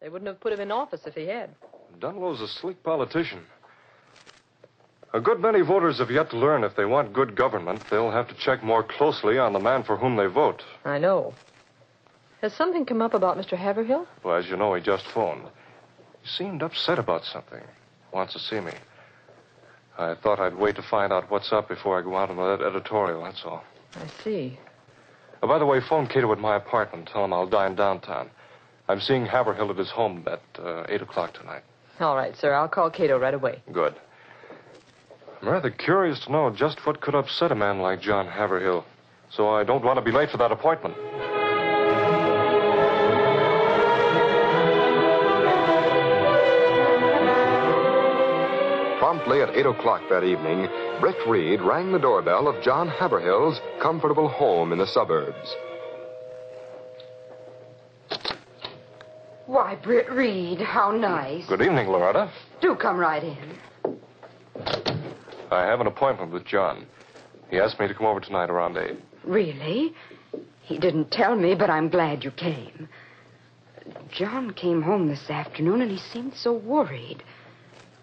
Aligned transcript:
They 0.00 0.08
wouldn't 0.08 0.28
have 0.28 0.40
put 0.40 0.52
him 0.52 0.60
in 0.60 0.70
office 0.70 1.02
if 1.06 1.14
he 1.14 1.26
had. 1.26 1.50
Dunlow's 1.98 2.40
a 2.40 2.48
sleek 2.48 2.82
politician. 2.82 3.40
A 5.12 5.20
good 5.20 5.40
many 5.40 5.60
voters 5.60 5.98
have 5.98 6.10
yet 6.10 6.30
to 6.30 6.38
learn 6.38 6.64
if 6.64 6.76
they 6.76 6.84
want 6.84 7.12
good 7.12 7.34
government, 7.34 7.82
they'll 7.90 8.12
have 8.12 8.28
to 8.28 8.34
check 8.34 8.62
more 8.62 8.82
closely 8.82 9.38
on 9.38 9.52
the 9.52 9.58
man 9.58 9.82
for 9.82 9.96
whom 9.96 10.16
they 10.16 10.26
vote. 10.26 10.62
I 10.84 10.98
know. 10.98 11.34
Has 12.40 12.54
something 12.54 12.86
come 12.86 13.02
up 13.02 13.12
about 13.12 13.36
Mr. 13.36 13.58
Haverhill? 13.58 14.06
Well, 14.22 14.36
as 14.36 14.48
you 14.48 14.56
know, 14.56 14.72
he 14.74 14.80
just 14.80 15.04
phoned. 15.08 15.42
He 16.22 16.28
seemed 16.28 16.62
upset 16.62 16.98
about 16.98 17.24
something. 17.24 17.62
Wants 18.12 18.32
to 18.34 18.38
see 18.38 18.60
me. 18.60 18.72
I 19.98 20.14
thought 20.14 20.38
I'd 20.38 20.56
wait 20.56 20.76
to 20.76 20.82
find 20.82 21.12
out 21.12 21.30
what's 21.30 21.52
up 21.52 21.68
before 21.68 21.98
I 21.98 22.02
go 22.02 22.16
out 22.16 22.30
on 22.30 22.36
that 22.36 22.64
editorial, 22.64 23.24
that's 23.24 23.44
all. 23.44 23.64
I 23.96 24.06
see. 24.22 24.58
Oh, 25.42 25.48
by 25.48 25.58
the 25.58 25.66
way, 25.66 25.80
phone 25.80 26.06
Kato 26.06 26.32
at 26.32 26.38
my 26.38 26.56
apartment. 26.56 27.08
Tell 27.08 27.24
him 27.24 27.32
I'll 27.32 27.46
dine 27.46 27.74
downtown. 27.74 28.30
I'm 28.90 29.00
seeing 29.00 29.24
Haverhill 29.24 29.70
at 29.70 29.76
his 29.76 29.88
home 29.90 30.26
at 30.26 30.42
uh, 30.58 30.84
8 30.88 31.02
o'clock 31.02 31.34
tonight. 31.34 31.62
All 32.00 32.16
right, 32.16 32.34
sir. 32.36 32.52
I'll 32.52 32.66
call 32.68 32.90
Kato 32.90 33.20
right 33.20 33.34
away. 33.34 33.62
Good. 33.72 33.94
I'm 35.40 35.48
rather 35.48 35.70
curious 35.70 36.18
to 36.24 36.32
know 36.32 36.50
just 36.50 36.84
what 36.84 37.00
could 37.00 37.14
upset 37.14 37.52
a 37.52 37.54
man 37.54 37.78
like 37.78 38.00
John 38.00 38.26
Haverhill. 38.26 38.84
So 39.30 39.50
I 39.50 39.62
don't 39.62 39.84
want 39.84 39.98
to 39.98 40.04
be 40.04 40.10
late 40.10 40.30
for 40.30 40.38
that 40.38 40.50
appointment. 40.50 40.96
Promptly 48.98 49.42
at 49.42 49.50
8 49.50 49.66
o'clock 49.66 50.02
that 50.10 50.24
evening, 50.24 50.66
Britt 51.00 51.16
Reid 51.28 51.60
rang 51.60 51.92
the 51.92 51.98
doorbell 52.00 52.48
of 52.48 52.60
John 52.60 52.88
Haverhill's 52.88 53.60
comfortable 53.80 54.28
home 54.28 54.72
in 54.72 54.78
the 54.78 54.86
suburbs. 54.86 55.54
Why, 59.50 59.74
Britt 59.74 60.08
Reid, 60.12 60.60
how 60.60 60.92
nice. 60.92 61.44
Good 61.48 61.60
evening, 61.60 61.88
Loretta. 61.88 62.30
Do 62.60 62.76
come 62.76 62.98
right 62.98 63.24
in. 63.24 63.56
I 65.50 65.62
have 65.62 65.80
an 65.80 65.88
appointment 65.88 66.30
with 66.30 66.44
John. 66.44 66.86
He 67.50 67.58
asked 67.58 67.80
me 67.80 67.88
to 67.88 67.94
come 67.94 68.06
over 68.06 68.20
tonight 68.20 68.48
around 68.48 68.76
8. 68.76 68.96
Really? 69.24 69.92
He 70.62 70.78
didn't 70.78 71.10
tell 71.10 71.34
me, 71.34 71.56
but 71.56 71.68
I'm 71.68 71.88
glad 71.88 72.22
you 72.22 72.30
came. 72.30 72.88
John 74.12 74.52
came 74.52 74.82
home 74.82 75.08
this 75.08 75.28
afternoon 75.28 75.82
and 75.82 75.90
he 75.90 75.98
seemed 75.98 76.34
so 76.34 76.52
worried. 76.52 77.24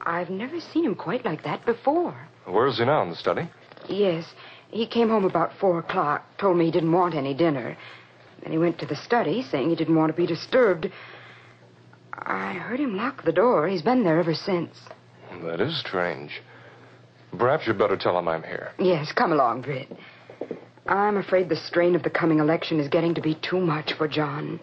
I've 0.00 0.30
never 0.30 0.58
seen 0.58 0.84
him 0.84 0.96
quite 0.96 1.24
like 1.24 1.44
that 1.44 1.64
before. 1.64 2.18
Where 2.46 2.66
is 2.66 2.78
he 2.78 2.84
now? 2.84 3.04
In 3.04 3.10
the 3.10 3.16
study? 3.16 3.48
Yes, 3.88 4.24
he 4.72 4.88
came 4.88 5.08
home 5.08 5.24
about 5.24 5.52
four 5.60 5.78
o'clock, 5.78 6.26
told 6.36 6.56
me 6.56 6.64
he 6.64 6.72
didn't 6.72 6.90
want 6.90 7.14
any 7.14 7.32
dinner. 7.32 7.76
Then 8.42 8.50
he 8.50 8.58
went 8.58 8.80
to 8.80 8.86
the 8.86 8.96
study, 8.96 9.42
saying 9.42 9.70
he 9.70 9.76
didn't 9.76 9.94
want 9.94 10.10
to 10.10 10.16
be 10.20 10.26
disturbed. 10.26 10.90
I 12.22 12.54
heard 12.54 12.80
him 12.80 12.96
lock 12.96 13.24
the 13.24 13.32
door. 13.32 13.68
He's 13.68 13.82
been 13.82 14.04
there 14.04 14.18
ever 14.18 14.34
since. 14.34 14.76
That 15.42 15.60
is 15.60 15.78
strange. 15.80 16.42
Perhaps 17.36 17.66
you'd 17.66 17.78
better 17.78 17.96
tell 17.96 18.18
him 18.18 18.28
I'm 18.28 18.42
here. 18.42 18.72
Yes, 18.78 19.12
come 19.12 19.32
along, 19.32 19.62
Britt. 19.62 19.88
I'm 20.86 21.18
afraid 21.18 21.48
the 21.48 21.56
strain 21.56 21.94
of 21.94 22.02
the 22.02 22.10
coming 22.10 22.38
election 22.38 22.80
is 22.80 22.88
getting 22.88 23.14
to 23.14 23.20
be 23.20 23.34
too 23.42 23.60
much 23.60 23.92
for 23.92 24.08
John. 24.08 24.58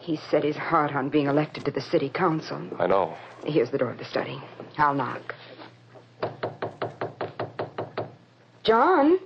He's 0.00 0.20
set 0.30 0.44
his 0.44 0.56
heart 0.56 0.92
on 0.94 1.08
being 1.08 1.26
elected 1.26 1.64
to 1.64 1.70
the 1.70 1.80
city 1.80 2.10
council. 2.10 2.68
I 2.78 2.86
know. 2.86 3.16
Here's 3.44 3.70
the 3.70 3.78
door 3.78 3.90
of 3.90 3.98
the 3.98 4.04
study. 4.04 4.40
I'll 4.76 4.94
knock. 4.94 5.34
John? 8.62 9.18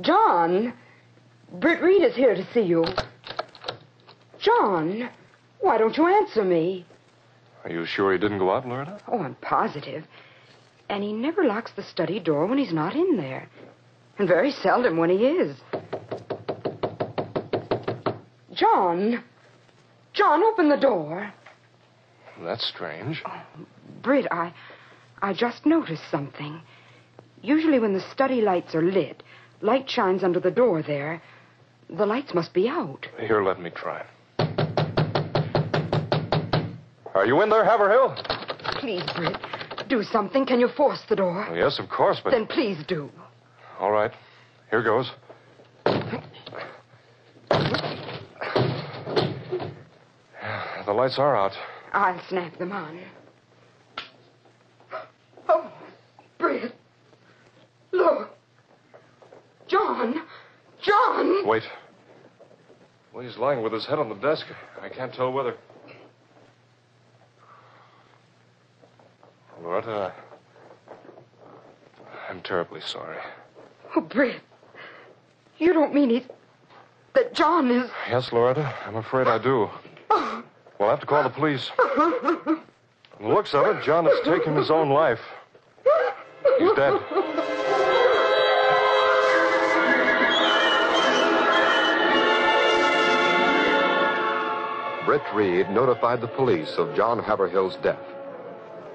John? 0.00 0.74
Britt 1.60 1.82
Reid 1.82 2.02
is 2.02 2.14
here 2.14 2.34
to 2.34 2.46
see 2.52 2.60
you. 2.60 2.84
John? 4.38 5.08
Why 5.64 5.78
don't 5.78 5.96
you 5.96 6.06
answer 6.06 6.44
me? 6.44 6.84
Are 7.64 7.70
you 7.70 7.86
sure 7.86 8.12
he 8.12 8.18
didn't 8.18 8.38
go 8.38 8.52
out, 8.52 8.68
Loretta? 8.68 9.00
Oh, 9.08 9.20
I'm 9.20 9.34
positive. 9.36 10.04
And 10.90 11.02
he 11.02 11.14
never 11.14 11.42
locks 11.42 11.72
the 11.74 11.82
study 11.82 12.20
door 12.20 12.44
when 12.44 12.58
he's 12.58 12.74
not 12.74 12.94
in 12.94 13.16
there. 13.16 13.48
And 14.18 14.28
very 14.28 14.50
seldom 14.50 14.98
when 14.98 15.08
he 15.08 15.24
is. 15.24 15.56
John! 18.52 19.24
John, 20.12 20.42
open 20.42 20.68
the 20.68 20.76
door. 20.76 21.32
That's 22.42 22.68
strange. 22.68 23.22
Oh, 23.24 23.42
Britt, 24.02 24.26
I, 24.30 24.52
I 25.22 25.32
just 25.32 25.64
noticed 25.64 26.10
something. 26.10 26.60
Usually 27.40 27.78
when 27.78 27.94
the 27.94 28.04
study 28.12 28.42
lights 28.42 28.74
are 28.74 28.82
lit, 28.82 29.22
light 29.62 29.88
shines 29.88 30.24
under 30.24 30.40
the 30.40 30.50
door 30.50 30.82
there. 30.82 31.22
The 31.88 32.04
lights 32.04 32.34
must 32.34 32.52
be 32.52 32.68
out. 32.68 33.06
Here, 33.18 33.42
let 33.42 33.58
me 33.58 33.70
try. 33.70 34.04
Are 37.14 37.26
you 37.26 37.40
in 37.42 37.48
there, 37.48 37.64
Haverhill? 37.64 38.14
Please, 38.80 39.04
Britt, 39.14 39.36
do 39.88 40.02
something. 40.02 40.44
Can 40.44 40.58
you 40.58 40.68
force 40.68 41.00
the 41.08 41.14
door? 41.14 41.48
Yes, 41.54 41.78
of 41.78 41.88
course, 41.88 42.20
but. 42.22 42.30
Then 42.30 42.46
please 42.46 42.78
do. 42.88 43.08
All 43.78 43.92
right. 43.92 44.10
Here 44.70 44.82
goes. 44.82 45.10
The 50.86 50.92
lights 50.92 51.18
are 51.18 51.36
out. 51.36 51.52
I'll 51.92 52.20
snap 52.28 52.58
them 52.58 52.72
on. 52.72 53.00
Oh, 55.48 55.72
Britt. 56.38 56.74
Look. 57.92 58.30
John. 59.68 60.22
John. 60.82 61.46
Wait. 61.48 61.62
Well, 63.14 63.24
he's 63.24 63.38
lying 63.38 63.62
with 63.62 63.72
his 63.72 63.86
head 63.86 63.98
on 63.98 64.08
the 64.08 64.16
desk. 64.16 64.46
I 64.82 64.88
can't 64.88 65.14
tell 65.14 65.32
whether. 65.32 65.54
Loretta, 69.62 70.12
I'm 72.34 72.42
terribly 72.42 72.80
sorry. 72.80 73.18
Oh, 73.94 74.00
Britt. 74.00 74.40
You 75.58 75.72
don't 75.72 75.94
mean 75.94 76.10
he's. 76.10 76.24
that 77.14 77.32
John 77.32 77.70
is. 77.70 77.88
Yes, 78.10 78.32
Loretta, 78.32 78.74
I'm 78.84 78.96
afraid 78.96 79.28
I 79.28 79.38
do. 79.38 79.70
We'll 80.80 80.90
have 80.90 80.98
to 80.98 81.06
call 81.06 81.22
the 81.22 81.30
police. 81.30 81.70
From 81.76 82.58
the 83.20 83.28
looks 83.28 83.54
of 83.54 83.64
it, 83.66 83.84
John 83.84 84.06
has 84.06 84.18
taken 84.24 84.56
his 84.56 84.68
own 84.68 84.90
life. 84.90 85.20
He's 86.58 86.72
dead. 86.72 87.00
Britt 95.06 95.22
Reid 95.32 95.70
notified 95.70 96.20
the 96.20 96.26
police 96.26 96.72
of 96.78 96.96
John 96.96 97.20
Haverhill's 97.20 97.76
death. 97.76 98.00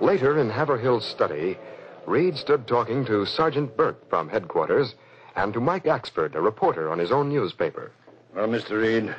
Later, 0.01 0.39
in 0.39 0.49
Haverhill's 0.49 1.05
study, 1.05 1.57
Reid 2.05 2.37
stood 2.37 2.67
talking 2.67 3.05
to 3.05 3.25
Sergeant 3.25 3.75
Burke 3.77 4.09
from 4.09 4.29
headquarters 4.29 4.95
and 5.35 5.53
to 5.53 5.59
Mike 5.59 5.85
Axford, 5.85 6.35
a 6.35 6.41
reporter 6.41 6.89
on 6.89 6.99
his 6.99 7.11
own 7.11 7.29
newspaper. 7.29 7.91
Well, 8.35 8.47
Mr. 8.47 8.81
Reid, 8.81 9.15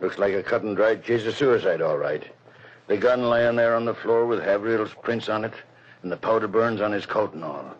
looks 0.00 0.18
like 0.18 0.34
a 0.34 0.42
cut 0.42 0.62
and 0.62 0.76
dried 0.76 1.04
case 1.04 1.26
of 1.26 1.36
suicide, 1.36 1.82
all 1.82 1.98
right. 1.98 2.24
The 2.88 2.96
gun 2.96 3.22
lying 3.22 3.56
there 3.56 3.76
on 3.76 3.84
the 3.84 3.94
floor 3.94 4.26
with 4.26 4.40
Haverhill's 4.40 4.94
prints 5.02 5.28
on 5.28 5.44
it, 5.44 5.54
and 6.02 6.10
the 6.10 6.16
powder 6.16 6.48
burns 6.48 6.80
on 6.80 6.92
his 6.92 7.06
coat 7.06 7.34
and 7.34 7.44
all. 7.44 7.74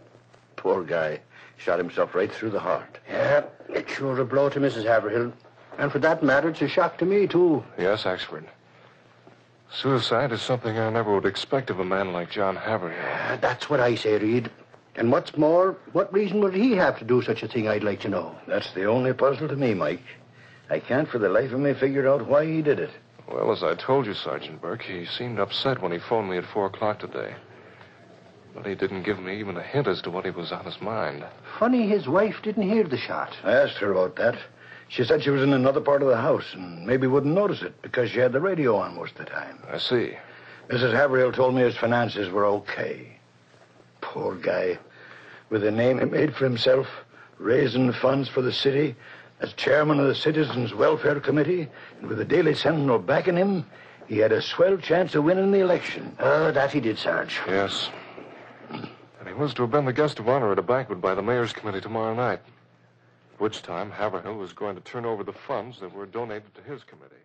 Poor 0.56 0.82
guy. 0.84 1.20
Shot 1.56 1.78
himself 1.78 2.14
right 2.14 2.32
through 2.32 2.50
the 2.50 2.60
heart. 2.60 2.98
Yeah, 3.08 3.44
it's 3.68 3.92
sure 3.92 4.18
a 4.20 4.24
blow 4.24 4.48
to 4.48 4.60
Mrs. 4.60 4.84
Haverhill. 4.84 5.32
And 5.78 5.90
for 5.90 5.98
that 6.00 6.22
matter, 6.22 6.48
it's 6.48 6.62
a 6.62 6.68
shock 6.68 6.98
to 6.98 7.04
me, 7.04 7.26
too. 7.26 7.64
Yes, 7.78 8.04
Axford. 8.04 8.44
Suicide 9.74 10.32
is 10.32 10.42
something 10.42 10.78
I 10.78 10.90
never 10.90 11.14
would 11.14 11.24
expect 11.24 11.70
of 11.70 11.80
a 11.80 11.84
man 11.84 12.12
like 12.12 12.30
John 12.30 12.56
Haverhill. 12.56 12.98
Uh, 13.00 13.36
that's 13.36 13.70
what 13.70 13.80
I 13.80 13.94
say, 13.94 14.18
Reid. 14.18 14.50
And 14.96 15.10
what's 15.10 15.36
more, 15.36 15.76
what 15.92 16.12
reason 16.12 16.40
would 16.40 16.54
he 16.54 16.72
have 16.72 16.98
to 16.98 17.04
do 17.04 17.22
such 17.22 17.42
a 17.42 17.48
thing, 17.48 17.68
I'd 17.68 17.82
like 17.82 18.00
to 18.00 18.08
know? 18.08 18.36
That's 18.46 18.72
the 18.74 18.84
only 18.84 19.14
puzzle 19.14 19.48
to 19.48 19.56
me, 19.56 19.72
Mike. 19.72 20.02
I 20.68 20.78
can't 20.80 21.08
for 21.08 21.18
the 21.18 21.30
life 21.30 21.52
of 21.52 21.60
me 21.60 21.72
figure 21.72 22.08
out 22.08 22.26
why 22.26 22.44
he 22.44 22.60
did 22.60 22.78
it. 22.78 22.90
Well, 23.26 23.50
as 23.50 23.62
I 23.62 23.74
told 23.74 24.04
you, 24.04 24.12
Sergeant 24.12 24.60
Burke, 24.60 24.82
he 24.82 25.06
seemed 25.06 25.38
upset 25.38 25.80
when 25.80 25.92
he 25.92 25.98
phoned 25.98 26.28
me 26.28 26.36
at 26.36 26.44
four 26.44 26.66
o'clock 26.66 26.98
today. 26.98 27.34
But 28.54 28.66
he 28.66 28.74
didn't 28.74 29.04
give 29.04 29.18
me 29.18 29.38
even 29.40 29.56
a 29.56 29.62
hint 29.62 29.86
as 29.86 30.02
to 30.02 30.10
what 30.10 30.26
he 30.26 30.30
was 30.30 30.52
on 30.52 30.66
his 30.66 30.80
mind. 30.82 31.24
Funny 31.58 31.88
his 31.88 32.06
wife 32.06 32.36
didn't 32.42 32.68
hear 32.68 32.84
the 32.84 32.98
shot. 32.98 33.34
I 33.42 33.52
asked 33.52 33.78
her 33.78 33.92
about 33.92 34.16
that. 34.16 34.38
She 34.92 35.04
said 35.04 35.22
she 35.22 35.30
was 35.30 35.42
in 35.42 35.54
another 35.54 35.80
part 35.80 36.02
of 36.02 36.08
the 36.08 36.18
house 36.18 36.44
and 36.52 36.86
maybe 36.86 37.06
wouldn't 37.06 37.34
notice 37.34 37.62
it 37.62 37.80
because 37.80 38.10
she 38.10 38.18
had 38.18 38.32
the 38.32 38.42
radio 38.42 38.76
on 38.76 38.94
most 38.94 39.12
of 39.12 39.24
the 39.24 39.24
time. 39.24 39.58
I 39.66 39.78
see. 39.78 40.18
Mrs. 40.68 40.92
Haverhill 40.92 41.32
told 41.32 41.54
me 41.54 41.62
his 41.62 41.74
finances 41.74 42.28
were 42.28 42.44
okay. 42.44 43.16
Poor 44.02 44.34
guy. 44.34 44.78
With 45.48 45.62
the 45.62 45.70
name 45.70 45.98
he 45.98 46.04
made 46.04 46.36
for 46.36 46.44
himself, 46.44 46.86
raising 47.38 47.90
funds 47.94 48.28
for 48.28 48.42
the 48.42 48.52
city, 48.52 48.94
as 49.40 49.54
chairman 49.54 49.98
of 49.98 50.08
the 50.08 50.14
Citizens 50.14 50.74
Welfare 50.74 51.20
Committee, 51.20 51.68
and 51.98 52.06
with 52.06 52.18
the 52.18 52.24
Daily 52.26 52.54
Sentinel 52.54 52.98
backing 52.98 53.38
him, 53.38 53.64
he 54.08 54.18
had 54.18 54.30
a 54.30 54.42
swell 54.42 54.76
chance 54.76 55.14
of 55.14 55.24
winning 55.24 55.52
the 55.52 55.60
election. 55.60 56.14
Oh, 56.20 56.52
that 56.52 56.70
he 56.70 56.80
did, 56.80 56.98
Sarge. 56.98 57.40
Yes. 57.48 57.88
And 58.70 59.26
he 59.26 59.32
was 59.32 59.54
to 59.54 59.62
have 59.62 59.70
been 59.70 59.86
the 59.86 59.92
guest 59.94 60.18
of 60.18 60.28
honor 60.28 60.52
at 60.52 60.58
a 60.58 60.62
banquet 60.62 61.00
by 61.00 61.14
the 61.14 61.22
mayor's 61.22 61.54
committee 61.54 61.80
tomorrow 61.80 62.14
night. 62.14 62.40
Which 63.42 63.62
time 63.62 63.90
Haverhill 63.90 64.36
was 64.36 64.52
going 64.52 64.76
to 64.76 64.80
turn 64.80 65.04
over 65.04 65.24
the 65.24 65.32
funds 65.32 65.80
that 65.80 65.92
were 65.92 66.06
donated 66.06 66.54
to 66.54 66.62
his 66.62 66.84
committee. 66.84 67.16